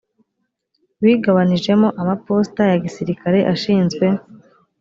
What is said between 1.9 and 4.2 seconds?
amaposita ya gisirikare ashinzwe